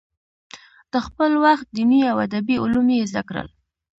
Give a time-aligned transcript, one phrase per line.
[0.91, 3.47] د خپل وخت دیني او ادبي علوم یې زده کړل.